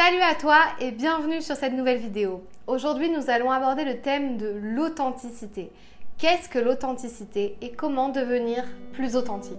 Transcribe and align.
Salut 0.00 0.22
à 0.22 0.36
toi 0.36 0.60
et 0.78 0.92
bienvenue 0.92 1.42
sur 1.42 1.56
cette 1.56 1.72
nouvelle 1.72 1.98
vidéo. 1.98 2.44
Aujourd'hui, 2.68 3.10
nous 3.10 3.30
allons 3.30 3.50
aborder 3.50 3.84
le 3.84 4.00
thème 4.00 4.36
de 4.36 4.46
l'authenticité. 4.62 5.72
Qu'est-ce 6.18 6.48
que 6.48 6.60
l'authenticité 6.60 7.56
et 7.60 7.72
comment 7.72 8.08
devenir 8.08 8.62
plus 8.92 9.16
authentique? 9.16 9.58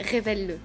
révèle-le. 0.00 0.58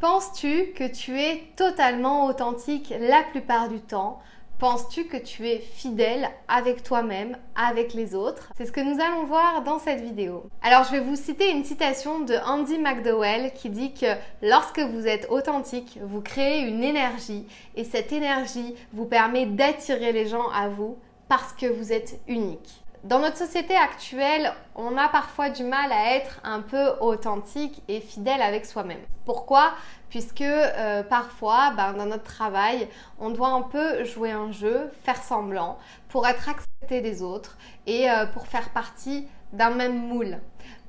Penses-tu 0.00 0.72
que 0.74 0.90
tu 0.90 1.20
es 1.20 1.42
totalement 1.56 2.24
authentique 2.24 2.94
la 2.98 3.22
plupart 3.22 3.68
du 3.68 3.80
temps? 3.80 4.20
Penses-tu 4.58 5.04
que 5.04 5.16
tu 5.16 5.48
es 5.48 5.58
fidèle 5.58 6.28
avec 6.48 6.82
toi-même, 6.82 7.36
avec 7.54 7.94
les 7.94 8.14
autres? 8.14 8.50
C'est 8.56 8.66
ce 8.66 8.72
que 8.72 8.80
nous 8.80 9.00
allons 9.00 9.24
voir 9.24 9.62
dans 9.62 9.78
cette 9.78 10.02
vidéo. 10.02 10.50
Alors 10.62 10.84
je 10.84 10.92
vais 10.92 11.00
vous 11.00 11.16
citer 11.16 11.50
une 11.50 11.64
citation 11.64 12.20
de 12.20 12.34
Andy 12.34 12.78
McDowell 12.78 13.52
qui 13.54 13.70
dit 13.70 13.94
que 13.94 14.06
lorsque 14.42 14.80
vous 14.80 15.06
êtes 15.06 15.26
authentique, 15.30 15.98
vous 16.02 16.20
créez 16.20 16.60
une 16.60 16.82
énergie 16.82 17.46
et 17.74 17.84
cette 17.84 18.12
énergie 18.12 18.74
vous 18.92 19.06
permet 19.06 19.46
d'attirer 19.46 20.12
les 20.12 20.26
gens 20.26 20.48
à 20.50 20.68
vous 20.68 20.98
parce 21.28 21.52
que 21.52 21.66
vous 21.66 21.92
êtes 21.92 22.20
unique. 22.26 22.82
Dans 23.04 23.18
notre 23.18 23.38
société 23.38 23.74
actuelle, 23.74 24.52
on 24.74 24.98
a 24.98 25.08
parfois 25.08 25.48
du 25.48 25.64
mal 25.64 25.90
à 25.90 26.16
être 26.16 26.38
un 26.44 26.60
peu 26.60 26.90
authentique 27.00 27.82
et 27.88 27.98
fidèle 27.98 28.42
avec 28.42 28.66
soi-même. 28.66 29.00
Pourquoi? 29.24 29.72
Puisque 30.10 30.42
euh, 30.42 31.02
parfois, 31.02 31.72
ben, 31.74 31.94
dans 31.94 32.04
notre 32.04 32.24
travail, 32.24 32.88
on 33.18 33.30
doit 33.30 33.48
un 33.48 33.62
peu 33.62 34.04
jouer 34.04 34.32
un 34.32 34.52
jeu, 34.52 34.90
faire 35.02 35.22
semblant, 35.22 35.78
pour 36.10 36.26
être 36.26 36.50
accepté 36.50 37.00
des 37.00 37.22
autres 37.22 37.56
et 37.86 38.10
euh, 38.10 38.26
pour 38.26 38.46
faire 38.46 38.68
partie 38.68 39.26
d'un 39.54 39.70
même 39.70 39.96
moule. 39.96 40.38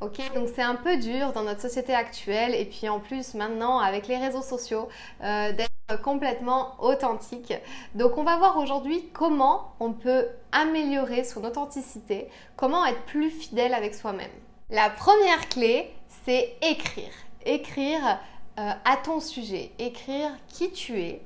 Ok, 0.01 0.17
donc 0.35 0.49
c'est 0.53 0.61
un 0.61 0.75
peu 0.75 0.97
dur 0.97 1.31
dans 1.31 1.43
notre 1.43 1.61
société 1.61 1.95
actuelle 1.95 2.53
et 2.53 2.65
puis 2.65 2.89
en 2.89 2.99
plus 2.99 3.35
maintenant 3.35 3.79
avec 3.79 4.07
les 4.07 4.17
réseaux 4.17 4.41
sociaux 4.41 4.89
euh, 5.23 5.53
d'être 5.53 5.71
complètement 5.97 6.75
authentique. 6.79 7.53
Donc 7.95 8.17
on 8.17 8.23
va 8.23 8.37
voir 8.37 8.57
aujourd'hui 8.57 9.09
comment 9.13 9.73
on 9.79 9.93
peut 9.93 10.27
améliorer 10.51 11.23
son 11.23 11.43
authenticité, 11.43 12.27
comment 12.55 12.85
être 12.85 13.01
plus 13.03 13.29
fidèle 13.29 13.73
avec 13.73 13.95
soi-même. 13.95 14.31
La 14.69 14.89
première 14.89 15.49
clé, 15.49 15.93
c'est 16.23 16.55
écrire. 16.61 17.11
Écrire 17.45 18.19
euh, 18.59 18.71
à 18.85 18.97
ton 18.97 19.19
sujet, 19.19 19.71
écrire 19.79 20.29
qui 20.47 20.71
tu 20.71 21.01
es, 21.01 21.21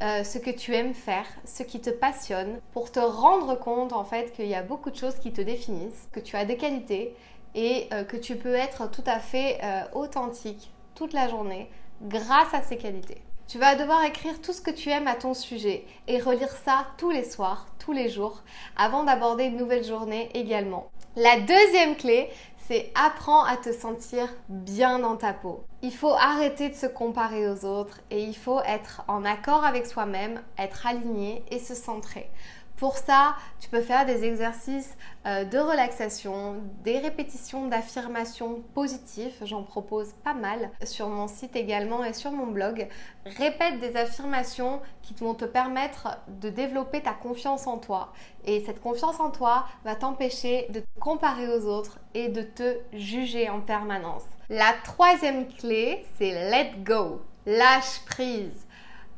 euh, 0.00 0.24
ce 0.24 0.38
que 0.38 0.50
tu 0.50 0.74
aimes 0.74 0.94
faire, 0.94 1.26
ce 1.44 1.62
qui 1.62 1.80
te 1.80 1.90
passionne, 1.90 2.60
pour 2.72 2.90
te 2.90 3.00
rendre 3.00 3.56
compte 3.56 3.92
en 3.92 4.04
fait 4.04 4.32
qu'il 4.32 4.46
y 4.46 4.54
a 4.54 4.62
beaucoup 4.62 4.90
de 4.90 4.96
choses 4.96 5.16
qui 5.16 5.32
te 5.32 5.40
définissent, 5.40 6.08
que 6.12 6.20
tu 6.20 6.36
as 6.36 6.44
des 6.44 6.56
qualités 6.56 7.14
et 7.54 7.88
euh, 7.92 8.04
que 8.04 8.16
tu 8.16 8.36
peux 8.36 8.54
être 8.54 8.90
tout 8.90 9.04
à 9.06 9.18
fait 9.18 9.60
authentique 9.92 10.72
toute 10.94 11.12
la 11.12 11.28
journée 11.28 11.70
grâce 12.02 12.54
à 12.54 12.62
ces 12.62 12.76
qualités. 12.76 13.22
Tu 13.48 13.56
vas 13.56 13.76
devoir 13.76 14.04
écrire 14.04 14.42
tout 14.42 14.52
ce 14.52 14.60
que 14.60 14.70
tu 14.70 14.90
aimes 14.90 15.06
à 15.06 15.14
ton 15.14 15.32
sujet 15.32 15.86
et 16.06 16.20
relire 16.20 16.50
ça 16.50 16.84
tous 16.98 17.10
les 17.10 17.24
soirs, 17.24 17.66
tous 17.78 17.92
les 17.92 18.10
jours, 18.10 18.42
avant 18.76 19.04
d'aborder 19.04 19.44
une 19.44 19.56
nouvelle 19.56 19.84
journée 19.84 20.28
également. 20.34 20.90
La 21.16 21.40
deuxième 21.40 21.96
clé, 21.96 22.28
c'est 22.66 22.92
apprends 22.94 23.44
à 23.44 23.56
te 23.56 23.72
sentir 23.72 24.28
bien 24.50 24.98
dans 24.98 25.16
ta 25.16 25.32
peau. 25.32 25.64
Il 25.80 25.94
faut 25.94 26.12
arrêter 26.12 26.68
de 26.68 26.74
se 26.74 26.84
comparer 26.84 27.48
aux 27.48 27.64
autres 27.64 28.00
et 28.10 28.22
il 28.22 28.36
faut 28.36 28.60
être 28.60 29.02
en 29.08 29.24
accord 29.24 29.64
avec 29.64 29.86
soi-même, 29.86 30.42
être 30.58 30.86
aligné 30.86 31.42
et 31.50 31.58
se 31.58 31.74
centrer. 31.74 32.30
Pour 32.78 32.96
ça, 32.96 33.34
tu 33.58 33.68
peux 33.68 33.80
faire 33.80 34.06
des 34.06 34.24
exercices 34.24 34.96
euh, 35.26 35.44
de 35.44 35.58
relaxation, 35.58 36.62
des 36.84 37.00
répétitions 37.00 37.66
d'affirmations 37.66 38.62
positives. 38.72 39.34
J'en 39.42 39.64
propose 39.64 40.12
pas 40.22 40.32
mal 40.32 40.70
sur 40.84 41.08
mon 41.08 41.26
site 41.26 41.56
également 41.56 42.04
et 42.04 42.12
sur 42.12 42.30
mon 42.30 42.46
blog. 42.46 42.86
Répète 43.26 43.80
des 43.80 43.96
affirmations 43.96 44.80
qui 45.02 45.12
vont 45.14 45.34
te 45.34 45.44
permettre 45.44 46.18
de 46.40 46.50
développer 46.50 47.02
ta 47.02 47.14
confiance 47.14 47.66
en 47.66 47.78
toi. 47.78 48.12
Et 48.44 48.64
cette 48.64 48.80
confiance 48.80 49.18
en 49.18 49.30
toi 49.30 49.66
va 49.84 49.96
t'empêcher 49.96 50.68
de 50.70 50.78
te 50.78 51.00
comparer 51.00 51.48
aux 51.48 51.66
autres 51.66 51.98
et 52.14 52.28
de 52.28 52.42
te 52.42 52.76
juger 52.92 53.50
en 53.50 53.60
permanence. 53.60 54.22
La 54.50 54.72
troisième 54.84 55.48
clé, 55.48 56.06
c'est 56.16 56.30
let 56.30 56.74
go. 56.84 57.22
Lâche 57.44 58.04
prise. 58.06 58.67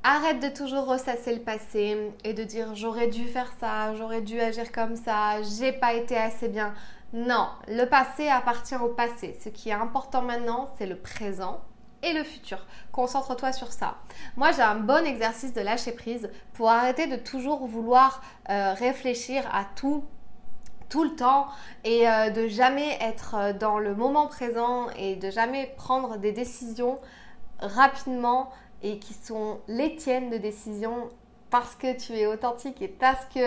Arrête 0.03 0.41
de 0.41 0.49
toujours 0.49 0.87
ressasser 0.87 1.35
le 1.35 1.43
passé 1.43 2.11
et 2.25 2.33
de 2.33 2.43
dire 2.43 2.75
j'aurais 2.75 3.09
dû 3.09 3.27
faire 3.27 3.53
ça, 3.61 3.95
j'aurais 3.97 4.23
dû 4.23 4.41
agir 4.41 4.73
comme 4.73 4.97
ça, 4.97 5.43
j'ai 5.43 5.73
pas 5.73 5.93
été 5.93 6.17
assez 6.17 6.49
bien. 6.49 6.73
Non, 7.13 7.49
le 7.69 7.85
passé 7.85 8.27
appartient 8.27 8.77
au 8.77 8.89
passé. 8.89 9.37
Ce 9.45 9.51
qui 9.51 9.69
est 9.69 9.75
important 9.75 10.23
maintenant, 10.23 10.71
c'est 10.79 10.87
le 10.87 10.97
présent 10.97 11.61
et 12.03 12.15
le 12.15 12.25
futur. 12.25 12.65
Concentre-toi 12.93 13.53
sur 13.53 13.73
ça. 13.73 13.97
Moi, 14.37 14.53
j'ai 14.53 14.63
un 14.63 14.77
bon 14.77 15.05
exercice 15.05 15.53
de 15.53 15.61
lâcher 15.61 15.93
prise 15.93 16.31
pour 16.55 16.71
arrêter 16.71 17.07
de 17.07 17.17
toujours 17.17 17.67
vouloir 17.67 18.23
euh, 18.49 18.73
réfléchir 18.73 19.47
à 19.53 19.67
tout 19.77 20.05
tout 20.89 21.05
le 21.05 21.15
temps 21.15 21.47
et 21.85 22.09
euh, 22.09 22.31
de 22.31 22.49
jamais 22.49 22.99
être 23.01 23.57
dans 23.59 23.79
le 23.79 23.95
moment 23.95 24.27
présent 24.27 24.89
et 24.97 25.15
de 25.15 25.31
jamais 25.31 25.73
prendre 25.77 26.17
des 26.17 26.33
décisions 26.33 26.99
rapidement 27.61 28.51
et 28.83 28.99
qui 28.99 29.15
sont 29.15 29.61
les 29.69 29.97
tiennes 29.97 30.31
de 30.31 30.39
décision 30.39 31.11
parce 31.51 31.75
que 31.75 31.99
tu 31.99 32.13
es 32.13 32.27
authentique 32.27 32.81
et 32.81 32.89
parce 32.89 33.25
que 33.27 33.41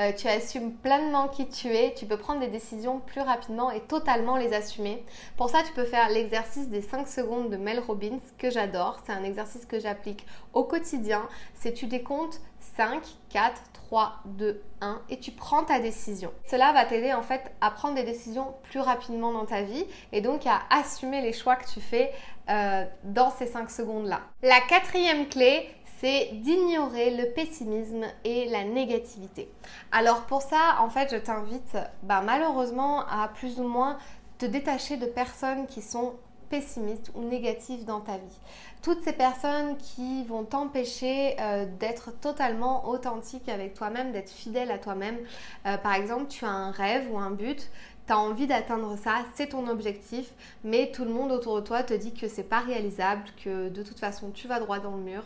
euh, 0.00 0.12
tu 0.16 0.26
assumes 0.28 0.72
pleinement 0.72 1.28
qui 1.28 1.48
tu 1.48 1.68
es, 1.68 1.94
tu 1.94 2.06
peux 2.06 2.16
prendre 2.16 2.40
des 2.40 2.48
décisions 2.48 3.00
plus 3.00 3.20
rapidement 3.20 3.70
et 3.70 3.80
totalement 3.80 4.36
les 4.36 4.52
assumer. 4.52 5.04
Pour 5.36 5.50
ça, 5.50 5.62
tu 5.62 5.72
peux 5.72 5.84
faire 5.84 6.08
l'exercice 6.08 6.68
des 6.68 6.82
5 6.82 7.06
secondes 7.06 7.50
de 7.50 7.56
Mel 7.56 7.78
Robbins 7.78 8.18
que 8.38 8.50
j'adore. 8.50 9.00
C'est 9.04 9.12
un 9.12 9.22
exercice 9.22 9.66
que 9.66 9.78
j'applique 9.78 10.26
au 10.54 10.64
quotidien. 10.64 11.28
C'est 11.54 11.74
tu 11.74 11.86
décomptes 11.86 12.40
5, 12.76 13.02
4, 13.28 13.60
3, 13.90 14.20
2, 14.24 14.62
1 14.80 15.02
et 15.10 15.18
tu 15.18 15.30
prends 15.32 15.64
ta 15.64 15.80
décision. 15.80 16.32
Cela 16.48 16.72
va 16.72 16.84
t'aider 16.84 17.12
en 17.12 17.22
fait 17.22 17.52
à 17.60 17.70
prendre 17.70 17.94
des 17.94 18.04
décisions 18.04 18.54
plus 18.62 18.80
rapidement 18.80 19.32
dans 19.32 19.46
ta 19.46 19.62
vie 19.62 19.84
et 20.12 20.20
donc 20.20 20.46
à 20.46 20.60
assumer 20.70 21.20
les 21.20 21.32
choix 21.32 21.56
que 21.56 21.68
tu 21.68 21.80
fais 21.80 22.12
euh, 22.50 22.84
dans 23.04 23.30
ces 23.30 23.46
5 23.46 23.70
secondes-là. 23.70 24.20
La 24.42 24.60
quatrième 24.68 25.28
clé, 25.28 25.68
c'est 26.00 26.30
d'ignorer 26.32 27.16
le 27.16 27.32
pessimisme 27.32 28.06
et 28.24 28.48
la 28.48 28.64
négativité. 28.64 29.50
Alors 29.92 30.22
pour 30.22 30.42
ça, 30.42 30.76
en 30.80 30.88
fait, 30.88 31.10
je 31.12 31.16
t'invite 31.16 31.76
bah, 32.02 32.22
malheureusement 32.24 33.00
à 33.06 33.28
plus 33.28 33.60
ou 33.60 33.64
moins 33.64 33.98
te 34.38 34.46
détacher 34.46 34.96
de 34.96 35.06
personnes 35.06 35.66
qui 35.66 35.82
sont 35.82 36.14
pessimistes 36.50 37.12
ou 37.14 37.22
négatives 37.22 37.84
dans 37.84 38.00
ta 38.00 38.14
vie. 38.18 38.38
Toutes 38.82 39.02
ces 39.02 39.12
personnes 39.12 39.76
qui 39.76 40.24
vont 40.24 40.44
t'empêcher 40.44 41.36
euh, 41.38 41.66
d'être 41.78 42.18
totalement 42.20 42.88
authentique 42.88 43.48
avec 43.48 43.74
toi-même, 43.74 44.12
d'être 44.12 44.30
fidèle 44.30 44.70
à 44.70 44.78
toi-même. 44.78 45.18
Euh, 45.66 45.76
par 45.78 45.94
exemple, 45.94 46.26
tu 46.28 46.44
as 46.44 46.50
un 46.50 46.70
rêve 46.72 47.08
ou 47.12 47.18
un 47.18 47.30
but, 47.30 47.70
tu 48.10 48.14
as 48.14 48.18
envie 48.18 48.48
d'atteindre 48.48 48.98
ça, 48.98 49.24
c'est 49.34 49.50
ton 49.50 49.68
objectif, 49.68 50.32
mais 50.64 50.90
tout 50.90 51.04
le 51.04 51.12
monde 51.12 51.30
autour 51.30 51.60
de 51.60 51.60
toi 51.64 51.84
te 51.84 51.94
dit 51.94 52.12
que 52.12 52.26
c'est 52.26 52.42
pas 52.42 52.58
réalisable, 52.58 53.22
que 53.44 53.68
de 53.68 53.82
toute 53.84 54.00
façon 54.00 54.32
tu 54.32 54.48
vas 54.48 54.58
droit 54.58 54.80
dans 54.80 54.96
le 54.96 55.02
mur 55.02 55.22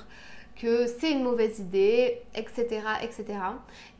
que 0.60 0.86
c'est 0.86 1.10
une 1.10 1.24
mauvaise 1.24 1.58
idée, 1.58 2.22
etc., 2.36 2.80
etc. 3.02 3.24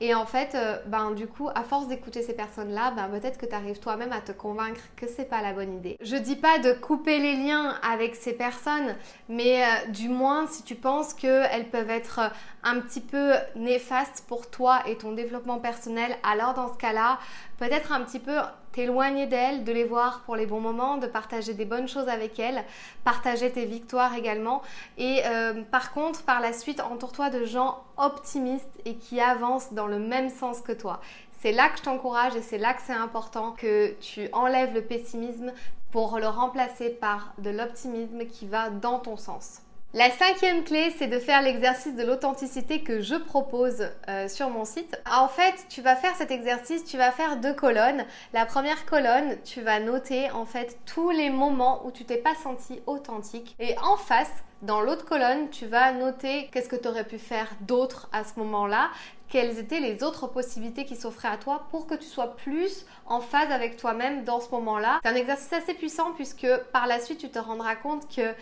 Et 0.01 0.15
en 0.15 0.25
fait, 0.25 0.55
euh, 0.55 0.79
ben 0.87 1.11
du 1.11 1.27
coup, 1.27 1.49
à 1.53 1.65
force 1.65 1.89
d'écouter 1.89 2.23
ces 2.23 2.35
personnes-là, 2.35 2.93
ben 2.93 3.09
peut-être 3.09 3.39
que 3.39 3.47
tu 3.47 3.55
arrives 3.55 3.81
toi-même 3.81 4.13
à 4.13 4.21
te 4.21 4.31
convaincre 4.31 4.81
que 4.95 5.07
c'est 5.09 5.25
pas 5.25 5.43
la 5.43 5.53
bonne 5.53 5.75
idée. 5.75 5.97
Je 6.01 6.15
dis 6.15 6.37
pas 6.37 6.59
de 6.59 6.73
couper 6.73 7.19
les 7.19 7.37
liens 7.37 7.75
avec 7.83 8.15
ces 8.15 8.35
personnes, 8.35 8.95
mais 9.29 9.65
euh, 9.65 9.91
du 9.91 10.09
moins 10.09 10.47
si 10.47 10.63
tu 10.63 10.77
penses 10.77 11.13
qu'elles 11.13 11.71
peuvent 11.71 11.91
être 11.91 12.21
un 12.63 12.81
petit 12.81 13.01
peu 13.01 13.33
néfastes 13.57 14.25
pour 14.29 14.49
toi 14.49 14.81
et 14.87 14.97
ton 14.97 15.13
développement 15.13 15.59
personnel, 15.59 16.17
alors 16.23 16.55
dans 16.55 16.73
ce 16.73 16.79
cas-là, 16.79 17.19
peut-être 17.59 17.91
un 17.93 18.03
petit 18.03 18.21
peu 18.21 18.39
t'éloigner 18.75 19.27
d'elles, 19.27 19.63
de 19.65 19.73
les 19.73 19.85
voir 19.85 20.23
pour 20.27 20.35
les 20.35 20.47
bons 20.47 20.61
moments, 20.61 20.97
de 20.97 21.07
partager 21.07 21.55
des 21.55 21.65
bonnes 21.65 21.87
choses 21.87 22.09
avec 22.09 22.39
elles, 22.41 22.65
partager 23.05 23.51
tes 23.53 23.65
victoires 23.67 24.15
également. 24.15 24.63
Et 24.99 25.23
euh, 25.25 25.63
par 25.71 25.93
contre, 25.93 26.25
par 26.25 26.41
la 26.41 26.53
suite, 26.53 26.81
entoure-toi 26.81 27.31
de 27.31 27.45
gens 27.45 27.85
optimistes 27.97 28.81
et 28.85 28.97
qui 28.97 29.21
avancent 29.21 29.73
dans 29.73 29.87
le 29.87 30.01
même 30.01 30.29
sens 30.29 30.61
que 30.61 30.73
toi. 30.73 31.01
C'est 31.41 31.53
là 31.53 31.69
que 31.69 31.79
je 31.79 31.83
t'encourage 31.85 32.35
et 32.35 32.43
c'est 32.43 32.59
là 32.59 32.75
que 32.75 32.83
c'est 32.83 32.93
important 32.93 33.53
que 33.53 33.95
tu 34.01 34.29
enlèves 34.33 34.75
le 34.75 34.83
pessimisme 34.83 35.53
pour 35.93 36.19
le 36.19 36.27
remplacer 36.27 36.91
par 36.91 37.33
de 37.39 37.51
l'optimisme 37.51 38.27
qui 38.27 38.47
va 38.47 38.71
dans 38.71 38.99
ton 38.99 39.17
sens. 39.17 39.64
La 39.97 40.11
cinquième 40.11 40.65
clé, 40.65 40.93
c'est 40.99 41.07
de 41.07 41.21
faire 41.21 41.41
l'exercice 41.41 41.95
de 41.95 42.03
l'authenticité 42.03 42.83
que 42.83 43.01
je 43.01 43.15
propose 43.15 43.91
euh, 44.09 44.27
sur 44.27 44.51
mon 44.51 44.65
site. 44.65 45.01
En 45.09 45.29
fait, 45.29 45.55
tu 45.69 45.83
vas 45.83 45.95
faire 45.95 46.17
cet 46.17 46.33
exercice, 46.33 46.85
tu 46.85 46.97
vas 46.97 47.13
faire 47.13 47.37
deux 47.37 47.55
colonnes. 47.55 48.05
La 48.33 48.45
première 48.45 48.87
colonne, 48.87 49.37
tu 49.45 49.61
vas 49.61 49.79
noter 49.79 50.33
en 50.33 50.47
fait 50.47 50.81
tous 50.85 51.11
les 51.11 51.31
moments 51.31 51.87
où 51.87 51.93
tu 51.93 52.05
t'es 52.05 52.17
pas 52.17 52.35
senti 52.35 52.81
authentique. 52.87 53.55
Et 53.61 53.79
en 53.85 53.97
face, 53.97 54.33
dans 54.63 54.81
l'autre 54.81 55.05
colonne, 55.05 55.49
tu 55.51 55.67
vas 55.67 55.93
noter 55.93 56.49
qu'est-ce 56.51 56.69
que 56.69 56.75
tu 56.75 56.89
aurais 56.89 57.07
pu 57.07 57.19
faire 57.19 57.47
d'autre 57.61 58.09
à 58.13 58.25
ce 58.25 58.37
moment-là, 58.41 58.91
quelles 59.29 59.61
étaient 59.61 59.79
les 59.79 60.03
autres 60.03 60.27
possibilités 60.27 60.87
qui 60.87 60.97
s'offraient 60.97 61.29
à 61.29 61.37
toi 61.37 61.69
pour 61.71 61.87
que 61.87 61.95
tu 61.95 62.07
sois 62.07 62.35
plus 62.35 62.85
en 63.07 63.21
phase 63.21 63.53
avec 63.53 63.77
toi-même 63.77 64.25
dans 64.25 64.41
ce 64.41 64.51
moment-là. 64.51 64.99
C'est 65.05 65.11
un 65.11 65.15
exercice 65.15 65.53
assez 65.53 65.75
puissant 65.75 66.11
puisque 66.17 66.49
par 66.73 66.89
la 66.89 66.99
suite, 66.99 67.19
tu 67.19 67.31
te 67.31 67.39
rendras 67.39 67.77
compte 67.77 68.13
que 68.13 68.35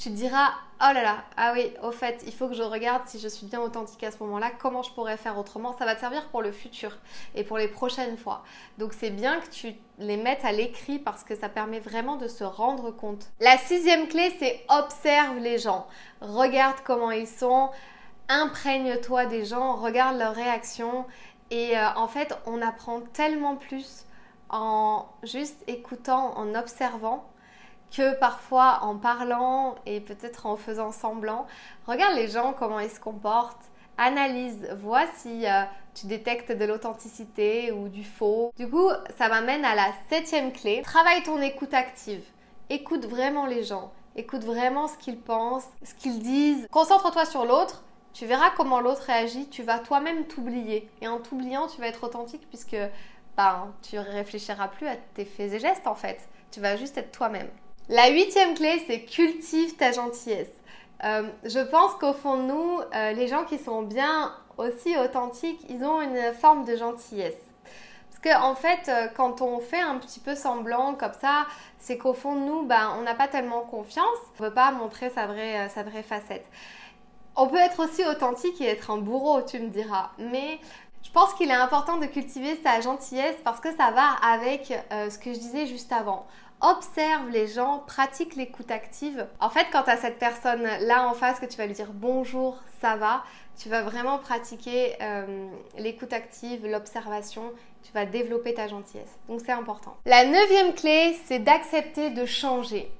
tu 0.00 0.08
te 0.08 0.14
diras 0.14 0.52
oh 0.80 0.94
là 0.94 1.02
là, 1.02 1.24
ah 1.36 1.52
oui, 1.54 1.74
au 1.82 1.92
fait, 1.92 2.22
il 2.26 2.32
faut 2.32 2.48
que 2.48 2.54
je 2.54 2.62
regarde 2.62 3.02
si 3.06 3.18
je 3.18 3.28
suis 3.28 3.46
bien 3.46 3.60
authentique 3.60 4.02
à 4.02 4.10
ce 4.10 4.16
moment-là, 4.20 4.50
comment 4.58 4.82
je 4.82 4.90
pourrais 4.92 5.18
faire 5.18 5.36
autrement. 5.38 5.76
Ça 5.76 5.84
va 5.84 5.94
te 5.94 6.00
servir 6.00 6.26
pour 6.28 6.40
le 6.40 6.52
futur 6.52 6.96
et 7.34 7.44
pour 7.44 7.58
les 7.58 7.68
prochaines 7.68 8.16
fois. 8.16 8.42
Donc 8.78 8.94
c'est 8.94 9.10
bien 9.10 9.40
que 9.40 9.50
tu 9.50 9.74
les 9.98 10.16
mettes 10.16 10.44
à 10.44 10.52
l'écrit 10.52 10.98
parce 10.98 11.22
que 11.22 11.36
ça 11.36 11.50
permet 11.50 11.80
vraiment 11.80 12.16
de 12.16 12.28
se 12.28 12.44
rendre 12.44 12.90
compte. 12.90 13.26
La 13.40 13.58
sixième 13.58 14.08
clé, 14.08 14.34
c'est 14.38 14.64
observe 14.70 15.36
les 15.36 15.58
gens. 15.58 15.86
Regarde 16.22 16.76
comment 16.84 17.10
ils 17.10 17.28
sont, 17.28 17.68
imprègne-toi 18.30 19.26
des 19.26 19.44
gens, 19.44 19.76
regarde 19.76 20.16
leurs 20.16 20.34
réactions. 20.34 21.04
Et 21.50 21.76
euh, 21.76 21.86
en 21.96 22.08
fait, 22.08 22.34
on 22.46 22.62
apprend 22.62 23.02
tellement 23.12 23.56
plus 23.56 24.06
en 24.48 25.06
juste 25.24 25.62
écoutant, 25.66 26.38
en 26.38 26.54
observant 26.54 27.29
que 27.90 28.18
parfois 28.18 28.80
en 28.82 28.96
parlant 28.96 29.74
et 29.86 30.00
peut-être 30.00 30.46
en 30.46 30.56
faisant 30.56 30.92
semblant. 30.92 31.46
Regarde 31.86 32.14
les 32.14 32.28
gens, 32.28 32.52
comment 32.52 32.80
ils 32.80 32.90
se 32.90 33.00
comportent, 33.00 33.70
analyse, 33.98 34.68
vois 34.80 35.06
si 35.16 35.46
euh, 35.46 35.62
tu 35.94 36.06
détectes 36.06 36.52
de 36.52 36.64
l'authenticité 36.64 37.72
ou 37.72 37.88
du 37.88 38.04
faux. 38.04 38.52
Du 38.56 38.68
coup, 38.68 38.88
ça 39.18 39.28
m'amène 39.28 39.64
à 39.64 39.74
la 39.74 39.92
septième 40.08 40.52
clé. 40.52 40.82
Travaille 40.82 41.22
ton 41.22 41.40
écoute 41.40 41.74
active. 41.74 42.24
Écoute 42.70 43.06
vraiment 43.06 43.46
les 43.46 43.64
gens. 43.64 43.92
Écoute 44.16 44.44
vraiment 44.44 44.88
ce 44.88 44.96
qu'ils 44.96 45.20
pensent, 45.20 45.68
ce 45.82 45.94
qu'ils 45.94 46.20
disent. 46.20 46.66
Concentre-toi 46.70 47.24
sur 47.26 47.44
l'autre. 47.44 47.84
Tu 48.12 48.26
verras 48.26 48.50
comment 48.56 48.80
l'autre 48.80 49.02
réagit. 49.02 49.48
Tu 49.48 49.62
vas 49.62 49.78
toi-même 49.78 50.24
t'oublier. 50.26 50.88
Et 51.00 51.08
en 51.08 51.18
t'oubliant, 51.18 51.66
tu 51.66 51.80
vas 51.80 51.88
être 51.88 52.04
authentique 52.04 52.48
puisque 52.48 52.76
ben, 53.36 53.72
tu 53.82 53.98
réfléchiras 53.98 54.68
plus 54.68 54.86
à 54.86 54.96
tes 55.14 55.24
faits 55.24 55.52
et 55.52 55.58
gestes 55.58 55.86
en 55.86 55.94
fait. 55.94 56.28
Tu 56.50 56.60
vas 56.60 56.76
juste 56.76 56.98
être 56.98 57.12
toi-même. 57.12 57.48
La 57.90 58.08
huitième 58.08 58.54
clé, 58.54 58.80
c'est 58.86 59.00
cultive 59.00 59.74
ta 59.74 59.90
gentillesse. 59.90 60.52
Euh, 61.02 61.24
je 61.42 61.58
pense 61.58 61.94
qu'au 61.94 62.12
fond 62.12 62.36
de 62.36 62.42
nous, 62.42 62.78
euh, 62.94 63.12
les 63.14 63.26
gens 63.26 63.44
qui 63.44 63.58
sont 63.58 63.82
bien 63.82 64.32
aussi 64.58 64.96
authentiques, 64.96 65.60
ils 65.68 65.82
ont 65.82 66.00
une 66.00 66.32
forme 66.32 66.64
de 66.64 66.76
gentillesse. 66.76 67.42
Parce 68.08 68.38
qu'en 68.38 68.52
en 68.52 68.54
fait, 68.54 68.88
euh, 68.88 69.08
quand 69.16 69.42
on 69.42 69.58
fait 69.58 69.80
un 69.80 69.98
petit 69.98 70.20
peu 70.20 70.36
semblant 70.36 70.94
comme 70.94 71.14
ça, 71.20 71.46
c'est 71.80 71.98
qu'au 71.98 72.14
fond 72.14 72.36
de 72.36 72.42
nous, 72.42 72.62
ben, 72.62 72.94
on 72.96 73.02
n'a 73.02 73.16
pas 73.16 73.26
tellement 73.26 73.62
confiance. 73.62 74.06
On 74.38 74.44
ne 74.44 74.48
veut 74.48 74.54
pas 74.54 74.70
montrer 74.70 75.10
sa 75.10 75.26
vraie, 75.26 75.68
sa 75.68 75.82
vraie 75.82 76.04
facette. 76.04 76.46
On 77.34 77.48
peut 77.48 77.58
être 77.58 77.82
aussi 77.82 78.04
authentique 78.04 78.60
et 78.60 78.66
être 78.66 78.92
un 78.92 78.98
bourreau, 78.98 79.42
tu 79.42 79.58
me 79.58 79.68
diras. 79.68 80.10
Mais 80.16 80.60
je 81.02 81.10
pense 81.10 81.34
qu'il 81.34 81.50
est 81.50 81.54
important 81.54 81.96
de 81.96 82.06
cultiver 82.06 82.60
sa 82.62 82.80
gentillesse 82.80 83.36
parce 83.42 83.60
que 83.60 83.74
ça 83.76 83.90
va 83.90 84.12
avec 84.22 84.72
ce 84.90 85.18
que 85.18 85.32
je 85.32 85.38
disais 85.38 85.66
juste 85.66 85.92
avant 85.92 86.26
observe 86.60 87.28
les 87.30 87.46
gens, 87.46 87.82
pratique 87.86 88.36
l'écoute 88.36 88.70
active. 88.70 89.26
En 89.40 89.50
fait, 89.50 89.66
quand 89.72 89.84
tu 89.84 89.90
as 89.90 89.96
cette 89.96 90.18
personne 90.18 90.62
là 90.62 91.08
en 91.08 91.14
face 91.14 91.40
que 91.40 91.46
tu 91.46 91.56
vas 91.56 91.66
lui 91.66 91.74
dire 91.74 91.90
bonjour, 91.92 92.58
ça 92.80 92.96
va, 92.96 93.24
tu 93.58 93.68
vas 93.68 93.82
vraiment 93.82 94.18
pratiquer 94.18 94.94
euh, 95.00 95.48
l'écoute 95.78 96.12
active, 96.12 96.66
l'observation, 96.66 97.52
tu 97.82 97.92
vas 97.92 98.04
développer 98.04 98.54
ta 98.54 98.68
gentillesse. 98.68 99.18
Donc 99.28 99.40
c'est 99.44 99.52
important. 99.52 99.96
La 100.04 100.24
neuvième 100.24 100.74
clé, 100.74 101.16
c'est 101.24 101.38
d'accepter 101.38 102.10
de 102.10 102.26
changer. 102.26 102.90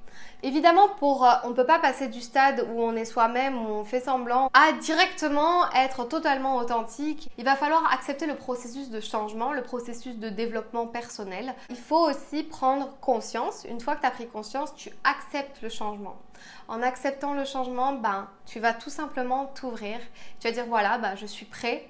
Évidemment, 0.43 0.89
pour, 0.99 1.25
euh, 1.25 1.33
on 1.43 1.49
ne 1.49 1.53
peut 1.53 1.65
pas 1.65 1.79
passer 1.79 2.07
du 2.07 2.19
stade 2.19 2.67
où 2.73 2.81
on 2.81 2.95
est 2.95 3.05
soi-même, 3.05 3.57
où 3.57 3.69
on 3.69 3.83
fait 3.83 3.99
semblant, 3.99 4.49
à 4.53 4.71
directement 4.73 5.71
être 5.73 6.05
totalement 6.05 6.57
authentique. 6.57 7.29
Il 7.37 7.45
va 7.45 7.55
falloir 7.55 7.91
accepter 7.93 8.25
le 8.25 8.35
processus 8.35 8.89
de 8.89 8.99
changement, 8.99 9.53
le 9.53 9.61
processus 9.61 10.17
de 10.17 10.29
développement 10.29 10.87
personnel. 10.87 11.53
Il 11.69 11.75
faut 11.75 12.09
aussi 12.09 12.43
prendre 12.43 12.97
conscience. 13.01 13.65
Une 13.69 13.79
fois 13.79 13.95
que 13.95 14.01
tu 14.01 14.07
as 14.07 14.11
pris 14.11 14.27
conscience, 14.27 14.73
tu 14.75 14.91
acceptes 15.03 15.61
le 15.61 15.69
changement. 15.69 16.15
En 16.67 16.81
acceptant 16.81 17.33
le 17.33 17.45
changement, 17.45 17.93
ben, 17.93 18.27
tu 18.45 18.59
vas 18.59 18.73
tout 18.73 18.89
simplement 18.89 19.45
t'ouvrir. 19.45 19.99
Tu 20.39 20.47
vas 20.47 20.53
dire 20.53 20.65
voilà, 20.67 20.97
ben, 20.97 21.15
je 21.15 21.27
suis 21.27 21.45
prêt 21.45 21.87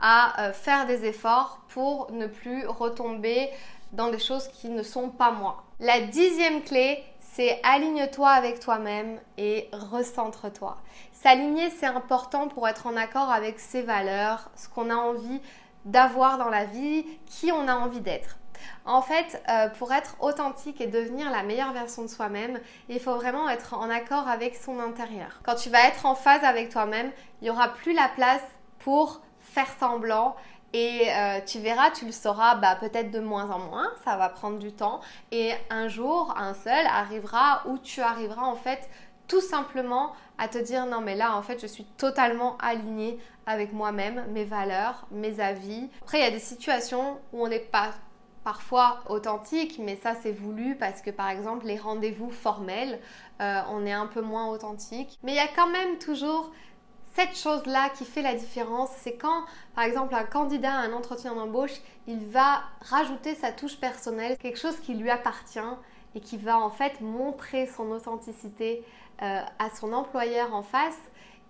à 0.00 0.42
euh, 0.42 0.52
faire 0.52 0.86
des 0.86 1.04
efforts 1.04 1.60
pour 1.68 2.10
ne 2.10 2.26
plus 2.26 2.66
retomber 2.66 3.48
dans 3.92 4.10
des 4.10 4.18
choses 4.18 4.48
qui 4.48 4.68
ne 4.68 4.82
sont 4.82 5.10
pas 5.10 5.30
moi. 5.30 5.62
La 5.78 6.00
dixième 6.00 6.62
clé, 6.62 7.04
c'est 7.34 7.60
aligne-toi 7.62 8.28
avec 8.28 8.60
toi-même 8.60 9.18
et 9.38 9.68
recentre-toi. 9.72 10.76
S'aligner, 11.12 11.70
c'est 11.70 11.86
important 11.86 12.48
pour 12.48 12.68
être 12.68 12.86
en 12.86 12.94
accord 12.96 13.30
avec 13.30 13.58
ses 13.58 13.80
valeurs, 13.80 14.50
ce 14.54 14.68
qu'on 14.68 14.90
a 14.90 14.96
envie 14.96 15.40
d'avoir 15.86 16.36
dans 16.36 16.50
la 16.50 16.66
vie, 16.66 17.06
qui 17.26 17.50
on 17.50 17.68
a 17.68 17.74
envie 17.74 18.00
d'être. 18.00 18.36
En 18.84 19.00
fait, 19.00 19.42
euh, 19.48 19.68
pour 19.70 19.92
être 19.92 20.16
authentique 20.20 20.80
et 20.80 20.86
devenir 20.86 21.30
la 21.30 21.42
meilleure 21.42 21.72
version 21.72 22.02
de 22.02 22.08
soi-même, 22.08 22.60
il 22.88 23.00
faut 23.00 23.14
vraiment 23.14 23.48
être 23.48 23.74
en 23.74 23.88
accord 23.88 24.28
avec 24.28 24.54
son 24.54 24.78
intérieur. 24.78 25.40
Quand 25.42 25.54
tu 25.54 25.70
vas 25.70 25.86
être 25.88 26.04
en 26.04 26.14
phase 26.14 26.44
avec 26.44 26.68
toi-même, 26.68 27.10
il 27.40 27.44
n'y 27.44 27.50
aura 27.50 27.68
plus 27.68 27.94
la 27.94 28.08
place 28.08 28.44
pour 28.78 29.22
faire 29.40 29.68
semblant 29.80 30.36
et 30.72 31.08
euh, 31.10 31.40
tu 31.46 31.58
verras, 31.58 31.90
tu 31.90 32.06
le 32.06 32.12
sauras 32.12 32.54
bah, 32.56 32.76
peut-être 32.76 33.10
de 33.10 33.20
moins 33.20 33.50
en 33.50 33.58
moins, 33.58 33.90
ça 34.04 34.16
va 34.16 34.28
prendre 34.28 34.58
du 34.58 34.72
temps. 34.72 35.00
Et 35.30 35.52
un 35.70 35.88
jour, 35.88 36.34
un 36.36 36.54
seul 36.54 36.86
arrivera 36.86 37.62
où 37.66 37.78
tu 37.78 38.00
arriveras 38.00 38.42
en 38.42 38.56
fait 38.56 38.88
tout 39.28 39.40
simplement 39.40 40.12
à 40.38 40.48
te 40.48 40.58
dire 40.58 40.84
non 40.86 41.00
mais 41.00 41.14
là 41.14 41.36
en 41.36 41.42
fait 41.42 41.60
je 41.60 41.66
suis 41.66 41.84
totalement 41.84 42.58
alignée 42.58 43.18
avec 43.46 43.72
moi-même, 43.72 44.24
mes 44.30 44.44
valeurs, 44.44 45.06
mes 45.10 45.40
avis. 45.40 45.88
Après 46.02 46.18
il 46.18 46.24
y 46.24 46.26
a 46.26 46.30
des 46.30 46.38
situations 46.38 47.18
où 47.32 47.44
on 47.44 47.48
n'est 47.48 47.58
pas 47.58 47.92
parfois 48.44 49.00
authentique, 49.08 49.78
mais 49.78 49.96
ça 49.96 50.14
c'est 50.14 50.32
voulu 50.32 50.76
parce 50.76 51.00
que 51.00 51.10
par 51.10 51.28
exemple 51.30 51.66
les 51.66 51.78
rendez-vous 51.78 52.30
formels, 52.30 52.98
euh, 53.40 53.60
on 53.70 53.86
est 53.86 53.92
un 53.92 54.06
peu 54.06 54.20
moins 54.20 54.48
authentique. 54.48 55.18
Mais 55.22 55.32
il 55.32 55.36
y 55.36 55.40
a 55.40 55.48
quand 55.48 55.68
même 55.68 55.98
toujours 55.98 56.50
cette 57.14 57.36
chose-là 57.36 57.90
qui 57.90 58.04
fait 58.04 58.22
la 58.22 58.34
différence, 58.34 58.90
c'est 58.98 59.16
quand, 59.16 59.44
par 59.74 59.84
exemple, 59.84 60.14
un 60.14 60.24
candidat 60.24 60.72
à 60.72 60.78
un 60.78 60.92
entretien 60.92 61.34
d'embauche, 61.34 61.80
il 62.06 62.26
va 62.26 62.62
rajouter 62.80 63.34
sa 63.34 63.52
touche 63.52 63.76
personnelle, 63.76 64.36
quelque 64.38 64.58
chose 64.58 64.78
qui 64.80 64.94
lui 64.94 65.10
appartient 65.10 65.58
et 66.14 66.20
qui 66.20 66.38
va 66.38 66.58
en 66.58 66.70
fait 66.70 67.00
montrer 67.00 67.66
son 67.66 67.90
authenticité 67.90 68.82
euh, 69.22 69.40
à 69.58 69.70
son 69.70 69.92
employeur 69.92 70.54
en 70.54 70.62
face 70.62 70.98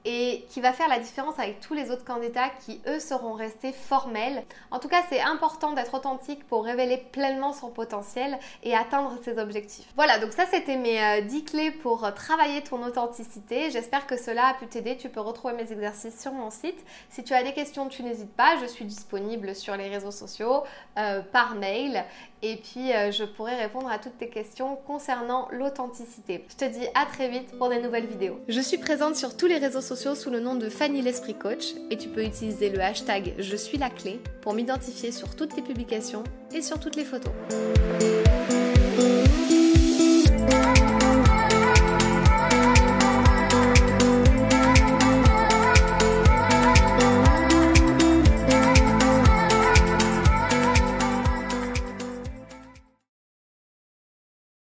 et 0.05 0.45
qui 0.51 0.61
va 0.61 0.73
faire 0.73 0.89
la 0.89 0.99
différence 0.99 1.39
avec 1.39 1.61
tous 1.61 1.75
les 1.75 1.91
autres 1.91 2.05
candidats 2.05 2.51
qui, 2.65 2.81
eux, 2.87 2.99
seront 2.99 3.35
restés 3.35 3.73
formels. 3.73 4.45
En 4.71 4.79
tout 4.79 4.89
cas, 4.89 5.03
c'est 5.09 5.21
important 5.21 5.73
d'être 5.73 5.95
authentique 5.95 6.47
pour 6.47 6.65
révéler 6.65 6.99
pleinement 7.13 7.53
son 7.53 7.71
potentiel 7.71 8.39
et 8.63 8.75
atteindre 8.75 9.17
ses 9.23 9.39
objectifs. 9.39 9.87
Voilà, 9.95 10.19
donc 10.19 10.33
ça, 10.33 10.45
c'était 10.47 10.77
mes 10.77 11.23
10 11.23 11.37
euh, 11.37 11.45
clés 11.45 11.71
pour 11.71 12.05
euh, 12.05 12.11
travailler 12.11 12.63
ton 12.63 12.83
authenticité. 12.83 13.71
J'espère 13.71 14.07
que 14.07 14.17
cela 14.17 14.49
a 14.49 14.55
pu 14.55 14.67
t'aider. 14.67 14.97
Tu 14.97 15.09
peux 15.09 15.21
retrouver 15.21 15.55
mes 15.55 15.71
exercices 15.73 16.21
sur 16.21 16.33
mon 16.33 16.51
site. 16.51 16.79
Si 17.09 17.23
tu 17.23 17.35
as 17.35 17.43
des 17.43 17.53
questions, 17.53 17.89
tu 17.89 18.03
n'hésites 18.03 18.35
pas. 18.35 18.57
Je 18.61 18.67
suis 18.67 18.85
disponible 18.85 19.55
sur 19.55 19.77
les 19.77 19.89
réseaux 19.89 20.11
sociaux, 20.11 20.65
euh, 20.99 21.21
par 21.21 21.55
mail 21.55 22.05
et 22.45 22.57
puis 22.57 22.91
je 23.13 23.23
pourrai 23.23 23.55
répondre 23.55 23.89
à 23.89 24.01
toutes 24.01 24.19
tes 24.19 24.29
questions 24.29 24.75
concernant 24.75 25.47
l'authenticité. 25.53 26.45
Je 26.49 26.57
te 26.57 26.65
dis 26.65 26.85
à 26.93 27.07
très 27.07 27.29
vite 27.29 27.57
pour 27.57 27.69
des 27.69 27.81
nouvelles 27.81 28.07
vidéos. 28.07 28.41
Je 28.49 28.61
suis 28.61 28.79
présente 28.79 29.15
sur 29.15 29.37
tous 29.37 29.47
les 29.47 29.59
réseaux 29.59 29.81
sous 29.95 30.31
le 30.31 30.41
nom 30.41 30.55
de 30.55 30.71
Fanny 30.71 31.03
l'Esprit 31.03 31.35
Coach 31.35 31.75
et 31.91 31.99
tu 31.99 32.09
peux 32.09 32.25
utiliser 32.25 32.71
le 32.71 32.81
hashtag 32.81 33.35
Je 33.39 33.57
suis 33.57 33.77
la 33.77 33.91
clé 33.91 34.21
pour 34.41 34.55
m'identifier 34.55 35.13
sur 35.13 35.37
toutes 35.37 35.55
tes 35.55 35.61
publications 35.61 36.25
et 36.55 36.63
sur 36.63 36.81
toutes 36.81 36.97
les 36.97 37.05
photos. 37.05 37.33